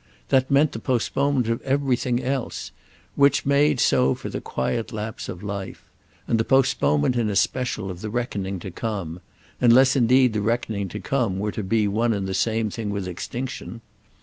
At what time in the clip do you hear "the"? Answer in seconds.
0.71-0.79, 4.29-4.41, 6.39-6.43, 8.01-8.09, 10.33-10.41, 12.25-12.33